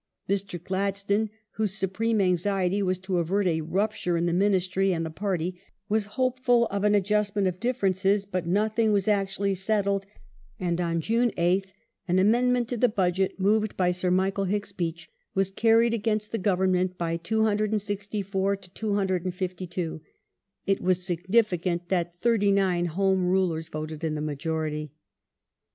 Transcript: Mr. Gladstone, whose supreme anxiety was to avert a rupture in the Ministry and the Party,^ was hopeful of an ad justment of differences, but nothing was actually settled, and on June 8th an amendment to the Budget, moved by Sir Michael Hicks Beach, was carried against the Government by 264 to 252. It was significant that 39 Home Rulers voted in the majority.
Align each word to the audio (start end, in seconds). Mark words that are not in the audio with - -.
Mr. 0.27 0.59
Gladstone, 0.63 1.29
whose 1.51 1.75
supreme 1.75 2.19
anxiety 2.21 2.81
was 2.81 2.97
to 2.97 3.19
avert 3.19 3.45
a 3.45 3.61
rupture 3.61 4.17
in 4.17 4.25
the 4.25 4.33
Ministry 4.33 4.91
and 4.91 5.05
the 5.05 5.11
Party,^ 5.11 5.59
was 5.89 6.07
hopeful 6.17 6.65
of 6.71 6.83
an 6.83 6.95
ad 6.95 7.05
justment 7.05 7.47
of 7.47 7.59
differences, 7.59 8.25
but 8.25 8.47
nothing 8.47 8.91
was 8.91 9.07
actually 9.07 9.53
settled, 9.53 10.07
and 10.59 10.81
on 10.81 11.01
June 11.01 11.29
8th 11.37 11.67
an 12.07 12.17
amendment 12.17 12.67
to 12.69 12.77
the 12.77 12.89
Budget, 12.89 13.39
moved 13.39 13.77
by 13.77 13.91
Sir 13.91 14.09
Michael 14.09 14.45
Hicks 14.45 14.71
Beach, 14.71 15.07
was 15.35 15.51
carried 15.51 15.93
against 15.93 16.31
the 16.31 16.39
Government 16.39 16.97
by 16.97 17.15
264 17.15 18.55
to 18.55 18.69
252. 18.71 20.01
It 20.65 20.81
was 20.81 21.05
significant 21.05 21.89
that 21.89 22.15
39 22.15 22.87
Home 22.87 23.27
Rulers 23.27 23.67
voted 23.69 24.03
in 24.03 24.15
the 24.15 24.21
majority. 24.21 24.93